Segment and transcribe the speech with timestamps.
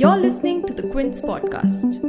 [0.00, 2.00] You're listening to the Quint podcast.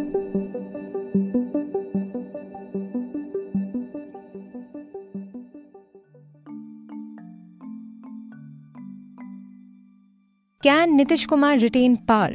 [10.64, 12.30] Can Nitish Kumar retain power?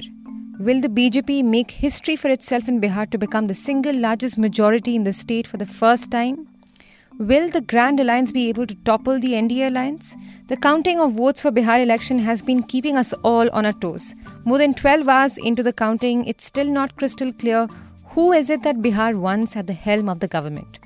[0.61, 4.95] Will the BJP make history for itself in Bihar to become the single largest majority
[4.95, 6.46] in the state for the first time?
[7.19, 10.15] Will the Grand Alliance be able to topple the NDA alliance?
[10.48, 14.15] The counting of votes for Bihar election has been keeping us all on our toes.
[14.45, 17.69] More than 12 hours into the counting, it's still not crystal clear
[18.09, 20.79] who is it that Bihar wants at the helm of the government.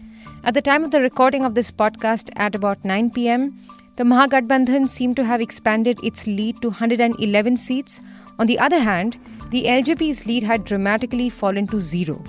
[0.45, 3.59] At the time of the recording of this podcast at about 9 pm,
[3.97, 8.01] the Mahagathbandhan seemed to have expanded its lead to 111 seats.
[8.39, 9.19] On the other hand,
[9.51, 12.23] the LJP's lead had dramatically fallen to zero.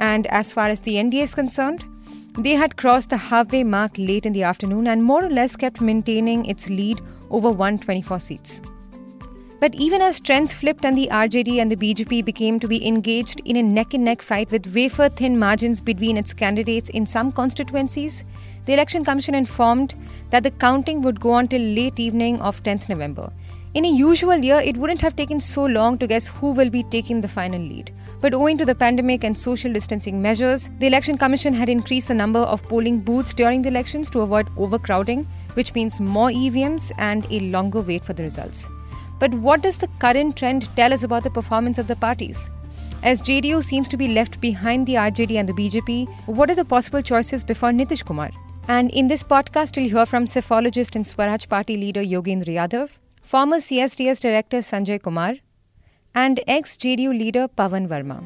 [0.00, 1.84] And as far as the NDA is concerned,
[2.38, 5.80] they had crossed the halfway mark late in the afternoon and more or less kept
[5.80, 8.60] maintaining its lead over 124 seats.
[9.60, 13.40] But even as trends flipped and the RJD and the BJP became to be engaged
[13.44, 17.30] in a neck and neck fight with wafer thin margins between its candidates in some
[17.30, 18.24] constituencies,
[18.66, 19.94] the Election Commission informed
[20.30, 23.32] that the counting would go on till late evening of 10th November.
[23.74, 26.84] In a usual year, it wouldn't have taken so long to guess who will be
[26.84, 27.92] taking the final lead.
[28.20, 32.14] But owing to the pandemic and social distancing measures, the Election Commission had increased the
[32.14, 37.26] number of polling booths during the elections to avoid overcrowding, which means more EVMs and
[37.32, 38.68] a longer wait for the results.
[39.18, 42.52] But what does the current trend tell us about the performance of the parties?
[43.02, 46.64] As JDU seems to be left behind the RJD and the BJP, what are the
[46.64, 48.30] possible choices before Nitish Kumar?
[48.68, 53.56] And in this podcast, we'll hear from psephologist and Swaraj Party leader Yogendra Yadav, former
[53.56, 55.36] CSDS director Sanjay Kumar,
[56.14, 58.22] and ex JDU leader Pawan Verma.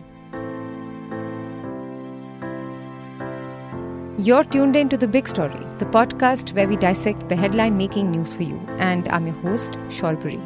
[4.18, 8.10] You're tuned in to The Big Story, the podcast where we dissect the headline making
[8.10, 8.56] news for you.
[8.78, 10.40] And I'm your host, Shorbori.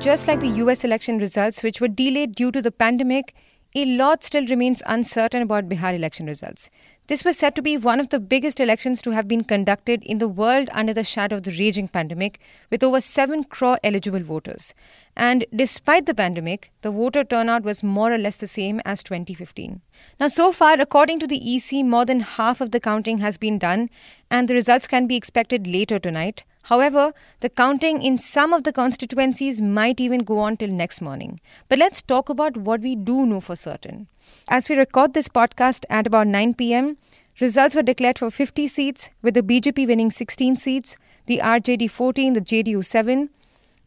[0.00, 3.36] Just like the US election results, which were delayed due to the pandemic,
[3.76, 6.70] a lot still remains uncertain about Bihar election results.
[7.06, 10.16] This was said to be one of the biggest elections to have been conducted in
[10.16, 14.74] the world under the shadow of the raging pandemic, with over 7 crore eligible voters.
[15.14, 19.82] And despite the pandemic, the voter turnout was more or less the same as 2015.
[20.18, 23.58] Now, so far, according to the EC, more than half of the counting has been
[23.58, 23.90] done,
[24.30, 26.44] and the results can be expected later tonight.
[26.62, 31.38] However, the counting in some of the constituencies might even go on till next morning.
[31.68, 34.08] But let's talk about what we do know for certain.
[34.48, 36.96] As we record this podcast at about 9 pm,
[37.40, 40.96] results were declared for 50 seats, with the BJP winning 16 seats,
[41.26, 43.30] the RJD 14, the JDU 7,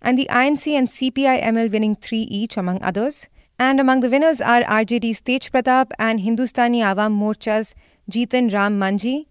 [0.02, 3.28] and the INC and CPI ML winning 3 each, among others.
[3.60, 7.74] And among the winners are RJD's Tej Pratap and Hindustani Awam Morcha's
[8.10, 9.26] Jitan Ram Manjhi.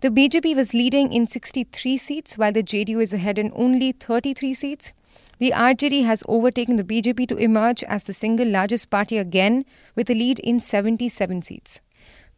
[0.00, 4.54] The BJP was leading in 63 seats, while the JDU is ahead in only 33
[4.54, 4.92] seats.
[5.40, 9.64] The RJD has overtaken the BJP to emerge as the single largest party again
[9.96, 11.80] with a lead in 77 seats.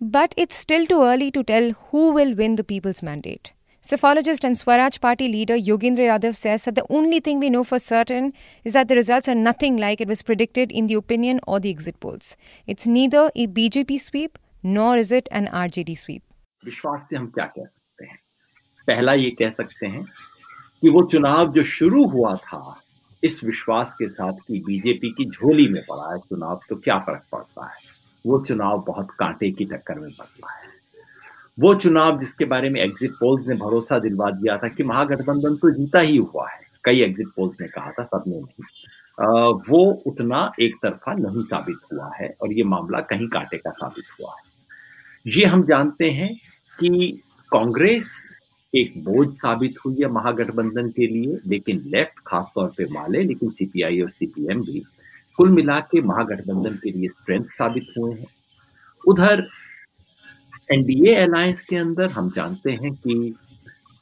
[0.00, 3.50] But it's still too early to tell who will win the people's mandate.
[3.82, 7.80] Psephologist and Swaraj Party leader Yogendra Yadav says that the only thing we know for
[7.80, 8.32] certain
[8.62, 11.70] is that the results are nothing like it was predicted in the opinion or the
[11.70, 12.36] exit polls.
[12.68, 16.22] It's neither a BJP sweep nor is it an RJD sweep.
[16.64, 18.18] विश्वास से हम क्या कह सकते हैं
[18.86, 20.04] पहला ये कह सकते हैं
[20.80, 22.62] कि वो चुनाव जो शुरू हुआ था
[23.22, 27.22] इस विश्वास के साथ कि बीजेपी की झोली में पड़ा है चुनाव तो क्या फ़र्क
[27.32, 27.80] पड़ता है?
[28.24, 30.70] वो चुनाव बहुत कांटे की टक्कर में बदला है।
[31.58, 35.70] वो चुनाव जिसके बारे में एग्जिट पोल्स ने भरोसा दिलवा दिया था कि महागठबंधन तो
[35.70, 38.64] जीता ही हुआ है, कई एग्जिट पोल्स ने कहा था, सबने नहीं।
[39.68, 44.04] वो उतना एक तरफा नहीं साबित हुआ है और ये मामला कहीं कांटे का साबित
[44.20, 44.50] हुआ है।
[45.26, 46.34] ये हम जानते हैं
[46.78, 47.20] कि
[47.52, 48.08] कांग्रेस
[48.74, 54.00] एक बोझ साबित हुई है महागठबंधन के लिए लेकिन लेफ़्ट खासतौर पे माले लेकिन सीपीआई
[54.00, 54.82] और सीपीएम भी
[55.38, 58.26] कुल मिला के महागठबंधन के लिए स्ट्रेंथ साबित हुए हैं।
[59.04, 59.46] उधर
[60.72, 63.34] एनडीए अलायंस के अंदर हम जानते हैं कि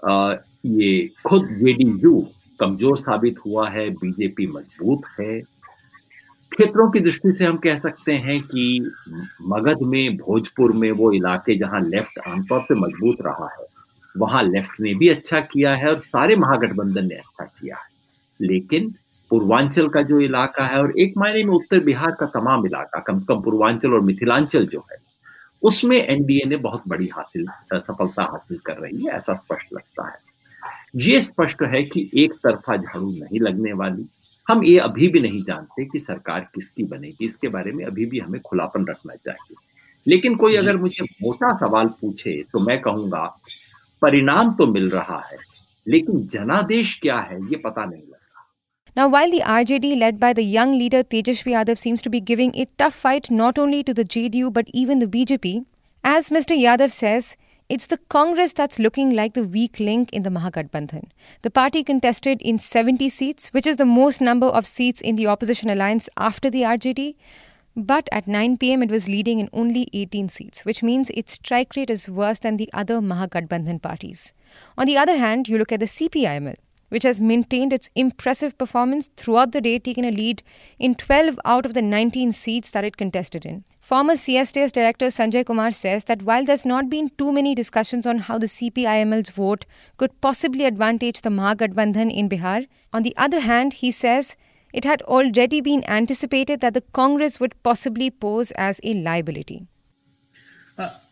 [0.03, 0.35] आ,
[0.67, 2.21] ये खुद जेडीयू
[2.61, 5.41] कमज़ोर साबित हुआ है बीजेपी मज़बूत है।
[6.53, 8.65] क्षेत्रों की दृष्टि से हम कह सकते हैं कि
[9.49, 13.67] मगध में भोजपुर में वो इलाके जहाँ लेफ़्ट आमतौर पे मज़बूत रहा है।
[14.15, 17.89] वहाँ लेफ़्ट ने भी अच्छा किया है और सारे महागठबंधन ने अच्छा किया है।
[18.41, 18.95] लेकिन
[19.31, 23.19] पूर्वांचल का जो इलाका है और एक मायने में उत्तर बिहार का तमाम इलाका कम
[23.19, 24.99] से कम पूर्वांचल और मिथिलांचल जो है
[25.63, 30.19] उसमें एनडीए ने बहुत बड़ी हासिल सफलता हासिल कर रही है ऐसा स्पष्ट लगता है।
[30.97, 34.07] ये स्पष्ट है कि एक तरफा झाड़ू नहीं लगने वाली।
[34.47, 38.19] हम ये अभी भी नहीं जानते कि सरकार किसकी बनेगी इसके बारे में अभी भी
[38.19, 39.57] हमें खुलापन रखना चाहिए।
[40.07, 43.25] लेकिन कोई अगर मुझे मोटा सवाल पूछे तो मैं कहूँगा
[44.03, 45.39] परिणाम तो मिल रहा है
[45.89, 48.09] लेकिन जनादेश क्या है ये पता नहीं
[48.97, 52.51] Now, while the RJD, led by the young leader Tejashwi Yadav, seems to be giving
[52.57, 55.65] a tough fight not only to the JDU but even the BJP,
[56.03, 56.59] as Mr.
[56.61, 57.37] Yadav says,
[57.69, 61.05] it's the Congress that's looking like the weak link in the Mahagathbandhan.
[61.43, 65.29] The party contested in 70 seats, which is the most number of seats in the
[65.29, 67.15] opposition alliance after the RJD.
[67.77, 71.77] But at 9 pm, it was leading in only 18 seats, which means its strike
[71.77, 74.33] rate is worse than the other Mahagathbandhan parties.
[74.77, 76.57] On the other hand, you look at the CPIML,
[76.89, 80.43] which has maintained its impressive performance throughout the day, taking a lead
[80.79, 83.65] in 12 out of the 19 seats that it contested in.
[83.81, 88.19] Former CSDS director Sanjay Kumar says that while there's not been too many discussions on
[88.19, 89.65] how the CPIML's vote
[89.97, 94.37] could possibly advantage the Mahagathbandhan in Bihar, on the other hand, he says
[94.75, 99.61] it had already been anticipated that the Congress would possibly pose as a liability.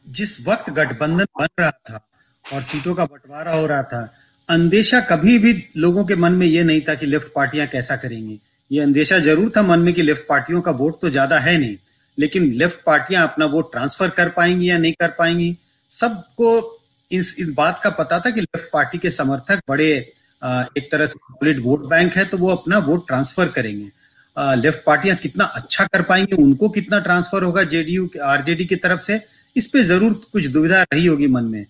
[0.08, 2.00] जिस वक्त गठबंधन बन रहा था
[2.44, 4.14] और सीटों का बंटवारा हो रहा था,
[4.48, 8.38] अंदेशा कभी भी लोगों के मन में ये नहीं था कि लेफ़्ट पार्टियाँ कैसा करेंगी
[8.70, 11.76] ये अंदेशा ज़रूर था मन में कि लेफ़्ट पार्टियों का वोट तो ज़्यादा है नहीं,
[12.18, 15.56] लेकिन लेफ़्ट पार्टियाँ अपना वोट ट्रांसफ़र कर पाएँगी या नहीं कर पाएँगी,
[15.92, 19.90] सबको इस इस बात का पता था कि लेफ़्ट पार्टी के समर्थक बड़े
[20.42, 23.88] एक तरह से सॉलिड वोट बैंक है तो वो अपना वोट ट्रांसफ़र करेंगे।
[24.56, 29.20] लेफ़्ट पार्टियाँ कितना अच्छा कर पाएँगे, उनको कितना ट्रांसफ़र होगा, जेडीयू, आरजेडी की तरफ़ से,
[29.56, 31.64] इस पे ज़रूर कुछ दुविधा रही होगी मन में।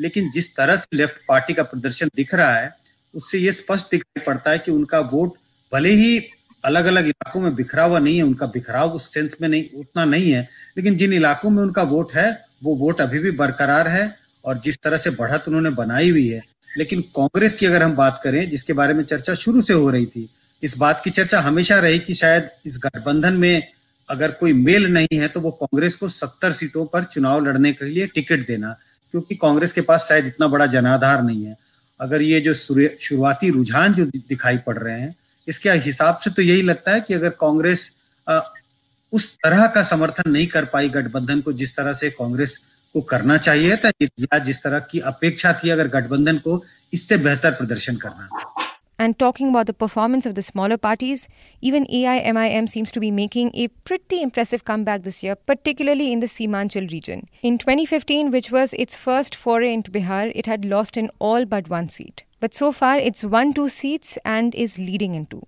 [0.00, 2.74] लेकिन जिस तरह से लेफ़्ट पार्टी का प्रदर्शन दिख रहा है,
[3.14, 5.34] उससे ये स्पष्ट दिखाई पड़ता है कि उनका वोट
[5.72, 6.18] भले ही
[6.64, 10.04] अलग अलग इलाकों में बिखरा हुआ नहीं है, उनका बिखराव उस सेंस में नहीं, उतना
[10.04, 12.30] नहीं है, लेकिन जिन इलाकों में उनका वोट है,
[12.64, 14.14] वो वोट अभी भी बरकरार है
[14.44, 18.20] और जिस तरह से बढ़त उन्होंने बनाई हुई है लेकिन कांग्रेस की अगर हम बात
[18.24, 20.28] करें, जिसके बारे में चर्चा शुरू से हो रही थी,
[20.62, 23.62] इस बात की चर्चा हमेशा रही कि शायद इस गठबंधन में
[24.08, 27.84] अगर कोई मेल नहीं है तो वो कांग्रेस को सत्तर सीटों पर चुनाव लड़ने के
[27.84, 28.72] लिए टिकट देना,
[29.14, 31.56] क्योंकि कांग्रेस के पास शायद इतना बड़ा जनाधार नहीं है।
[32.00, 35.14] अगर ये जो शुरुआती रुझान जो दिखाई पड़ रहे हैं,
[35.48, 37.90] इसके हिसाब से तो यही लगता है कि अगर कांग्रेस
[39.12, 42.56] उस तरह का समर्थन नहीं कर पाई गठबंधन को, जिस तरह से कांग्रेस
[42.96, 46.62] को करना चाहिए था या जिस तरह की अपेक्षा थी अगर गठबंधन को
[46.98, 48.28] इससे बेहतर प्रदर्शन करना
[48.98, 51.28] And talking about the performance of the smaller parties,
[51.60, 56.30] even AIMIM seems to be making a pretty impressive comeback this year, particularly in the
[56.34, 57.26] Simanchal region.
[57.42, 61.68] In 2015, which was its first foray into Bihar, it had lost in all but
[61.68, 62.24] one seat.
[62.40, 65.42] But so far, it's won two seats and is leading in two.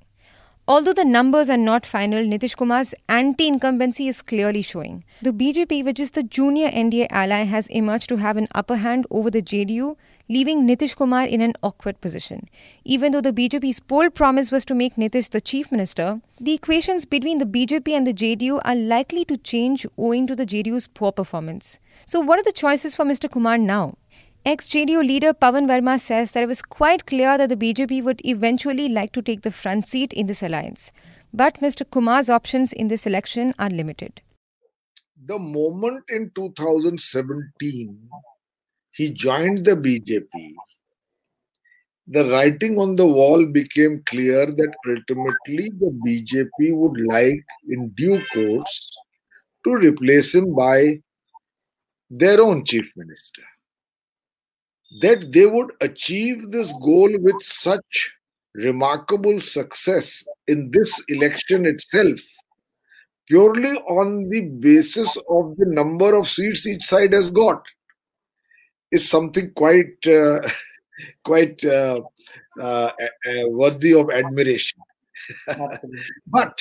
[0.69, 5.03] Although the numbers are not final, Nitish Kumar's anti incumbency is clearly showing.
[5.23, 9.07] The BJP, which is the junior NDA ally, has emerged to have an upper hand
[9.11, 9.97] over the JDU,
[10.29, 12.51] leaving Nitish Kumar in an awkward position.
[12.85, 17.07] Even though the BJP's poll promise was to make Nitish the chief minister, the equations
[17.07, 21.13] between the BJP and the JDU are likely to change owing to the JDU's poor
[21.13, 21.79] performance.
[22.05, 23.31] So, what are the choices for Mr.
[23.31, 23.97] Kumar now?
[24.47, 28.23] Ex JDU leader Pawan Verma says that it was quite clear that the BJP would
[28.25, 30.91] eventually like to take the front seat in this alliance.
[31.35, 31.85] But Mr.
[31.85, 34.23] Kumar's options in this election are limited.
[35.27, 38.09] The moment in 2017
[38.93, 40.55] he joined the BJP,
[42.07, 48.23] the writing on the wall became clear that ultimately the BJP would like, in due
[48.33, 48.97] course,
[49.65, 51.01] to replace him by
[52.09, 53.43] their own chief minister
[55.01, 58.13] that they would achieve this goal with such
[58.55, 62.19] remarkable success in this election itself
[63.27, 67.63] purely on the basis of the number of seats each side has got
[68.91, 70.41] is something quite uh,
[71.25, 72.01] quite uh,
[72.61, 72.91] uh,
[73.49, 74.81] worthy of admiration.
[76.27, 76.59] But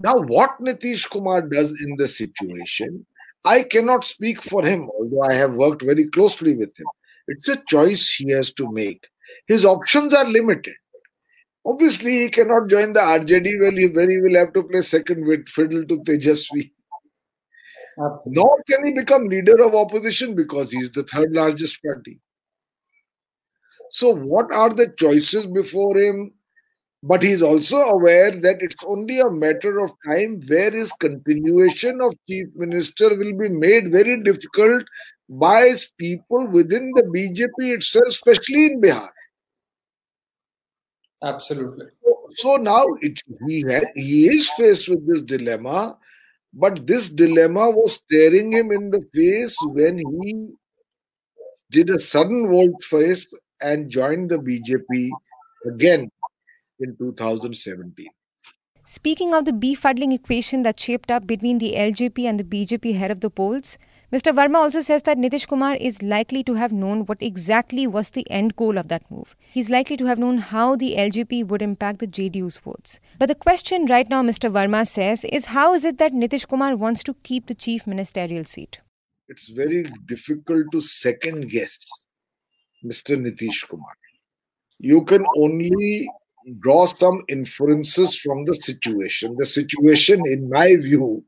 [0.00, 3.04] now what nitish kumar does in the situation
[3.44, 6.86] i cannot speak for him although i have worked very closely with him
[7.30, 9.08] it's a choice he has to make.
[9.46, 10.74] His options are limited.
[11.64, 15.26] Obviously, he cannot join the RJD well, he, where he will have to play second
[15.26, 16.70] with fiddle to Tejashwi.
[17.98, 18.32] Absolutely.
[18.32, 22.18] Nor can he become leader of opposition because he is the third largest party.
[23.90, 26.32] So, what are the choices before him?
[27.02, 32.00] But he is also aware that it's only a matter of time where his continuation
[32.02, 34.84] of chief minister will be made very difficult
[35.28, 39.08] by his people within the BJP itself, especially in Bihar.
[41.22, 41.86] Absolutely.
[42.04, 45.96] So, so now it, he has, he is faced with this dilemma,
[46.52, 50.48] but this dilemma was staring him in the face when he
[51.70, 53.26] did a sudden volte face
[53.62, 55.10] and joined the BJP
[55.66, 56.10] again
[56.80, 58.06] in 2017.
[58.84, 63.12] Speaking of the befuddling equation that shaped up between the LJP and the BJP head
[63.12, 63.78] of the polls,
[64.12, 64.34] Mr.
[64.34, 68.28] Verma also says that Nitish Kumar is likely to have known what exactly was the
[68.28, 69.36] end goal of that move.
[69.38, 72.98] He's likely to have known how the LJP would impact the JDU's votes.
[73.20, 74.50] But the question right now, Mr.
[74.50, 78.42] Verma says, is how is it that Nitish Kumar wants to keep the chief ministerial
[78.42, 78.80] seat?
[79.28, 81.78] It's very difficult to second guess
[82.84, 83.16] Mr.
[83.16, 83.94] Nitish Kumar.
[84.80, 86.10] You can only
[86.60, 89.36] draw some inferences from the situation.
[89.38, 91.24] The situation, in my view,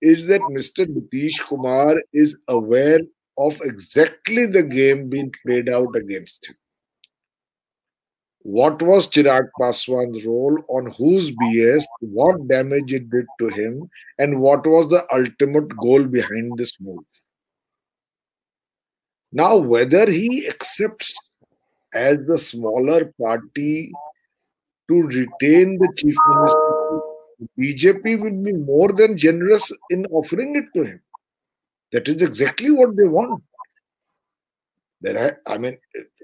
[0.00, 0.86] is that Mr.
[0.86, 3.00] Nitish Kumar is aware
[3.38, 6.56] of exactly the game being played out against him.
[8.44, 13.88] What was Chirag Paswan's role, on whose BS, what damage it did to him,
[14.18, 17.04] and what was the ultimate goal behind this move?
[19.30, 21.14] Now, whether he accepts
[21.94, 23.92] as the smaller party
[24.88, 26.72] to retain the chief minister
[27.58, 31.00] BJP will be more than generous in offering it to him.
[31.92, 33.42] That is exactly what they want.
[35.00, 35.76] There, I mean,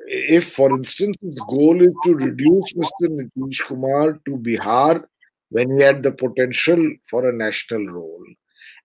[0.07, 3.09] if, for instance, his goal is to reduce Mr.
[3.09, 5.05] Nitish Kumar to Bihar
[5.51, 6.79] when he had the potential
[7.11, 8.25] for a national role,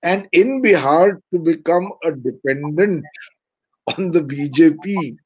[0.02, 3.06] and in Bihar to become a dependent
[3.98, 5.18] on the BJP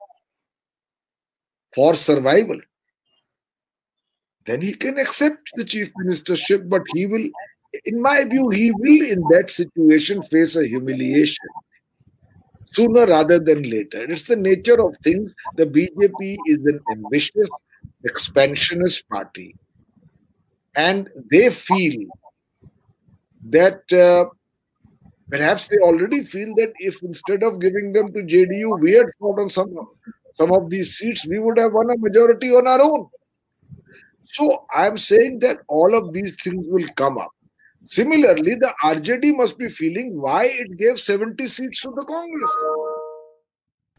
[1.77, 2.59] for survival,
[4.47, 7.29] then he can accept the chief ministership, but he will,
[7.85, 11.49] in my view, he will in that situation face a humiliation
[12.71, 14.03] sooner rather than later.
[14.11, 15.35] It's the nature of things.
[15.55, 17.49] The BJP is an ambitious,
[18.03, 19.55] expansionist party,
[20.75, 22.09] and they feel
[23.49, 24.25] that uh,
[25.29, 29.39] perhaps they already feel that if instead of giving them to JDU, we had fought
[29.39, 29.77] on some
[30.37, 33.07] some of these seats, we would have won a majority on our own.
[34.25, 37.31] So I'm saying that all of these things will come up.
[37.85, 42.51] Similarly, the RJD must be feeling why it gave 70 seats to the Congress.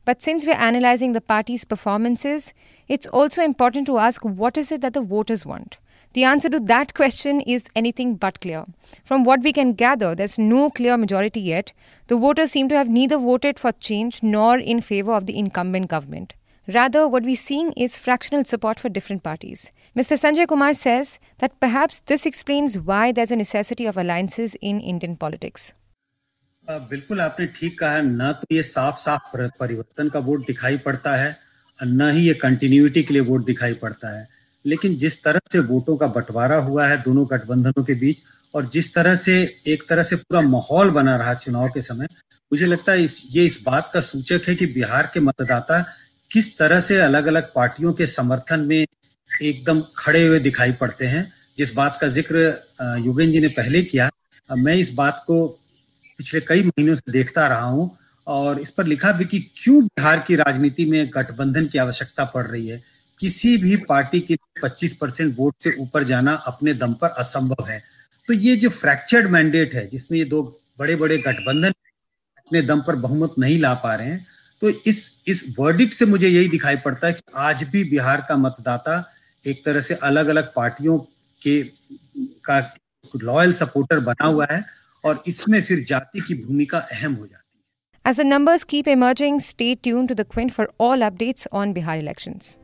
[0.04, 2.54] But since we're analyzing the party's performances,
[2.86, 5.78] it's also important to ask what is it that the voters want?
[6.13, 8.65] The answer to that question is anything but clear.
[9.03, 11.73] From what we can gather, there's no clear majority yet.
[12.07, 15.89] The voters seem to have neither voted for change nor in favor of the incumbent
[15.89, 16.35] government.
[16.67, 19.71] Rather, what we're seeing is fractional support for different parties.
[19.97, 20.15] Mr.
[20.15, 25.17] Sanjay Kumar says that perhaps this explains why there's a necessity of alliances in Indian
[25.17, 25.73] politics.
[26.69, 31.35] बिल्कुल आपने ठीक कहा न तो ये साफ साफ परिवर्तन का वोट दिखाई पड़ता है
[31.83, 34.27] न ही ये कंटिन्यूटी के लिए वोट दिखाई पड़ता है
[34.64, 38.22] लेकिन जिस तरह से वोटों का बंटवारा हुआ है दोनों गठबंधनों के बीच
[38.54, 42.06] और जिस तरह से, एक तरह से पूरा माहौल बना रहा चुनाव के समय,
[42.52, 45.80] मुझे लगता है इस, ये इस बात का सूचक है कि बिहार के मतदाता
[46.30, 48.84] किस तरह से अलग अलग पार्टियों के समर्थन में
[49.30, 52.38] एकदम खड़े हुए दिखाई पड़ते हैं। जिस बात का ज़िक्र
[53.04, 54.10] युगेन जी ने पहले किया
[54.48, 55.46] मैं इस बात को
[56.18, 57.90] पिछले कई महीनों से देखता रहा हूँ
[58.26, 62.46] और इस पर लिखा भी कि क्यों बिहार की राजनीति में गठबंधन की आवश्यकता पड़
[62.46, 62.82] रही है।
[63.20, 67.82] किसी भी पार्टी के 25 परसेंट वोट से ऊपर जाना अपने दम पर असंभव है
[68.28, 70.42] तो ये जो फ्रैक्चर्ड मैंडेट है जिसमें ये दो
[70.78, 71.72] बड़े बड़े गठबंधन
[72.38, 74.26] अपने दम पर बहुमत नहीं ला पा रहे हैं
[74.62, 78.36] तो इस इस वर्डिक्ट से मुझे यही दिखाई पड़ता है कि आज भी बिहार का
[78.36, 79.02] मतदाता
[79.44, 80.98] एक तरह से अलग अलग पार्टियों
[81.42, 81.62] के
[82.44, 82.58] का
[83.14, 84.64] लॉयल सपोर्टर बना हुआ है
[85.04, 87.46] और इसमें फिर जाति की भूमिका अहम हो जाती है
[88.04, 91.96] As the numbers keep emerging, stay tuned to the Quint for all updates on Bihar
[91.98, 92.58] elections.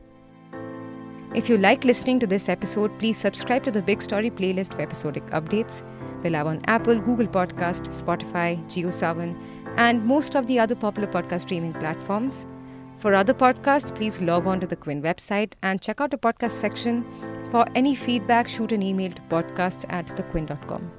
[1.35, 4.81] If you like listening to this episode, please subscribe to the Big Story playlist for
[4.81, 5.83] episodic updates.
[6.23, 9.35] We're live on Apple, Google Podcast, Spotify, JioSaavn,
[9.75, 12.45] and most of the other popular podcast streaming platforms.
[12.99, 16.51] For other podcasts, please log on to the Quint website and check out the podcast
[16.51, 17.03] section.
[17.51, 20.89] For any feedback, shoot an email to podcasts at thequint.com.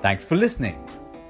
[0.00, 0.82] Thanks for listening.